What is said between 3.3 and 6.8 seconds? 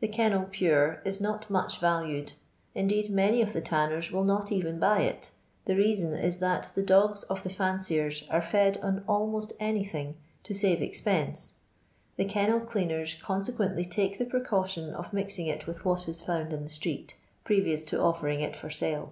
of the tinners will not even buy it, the reason is that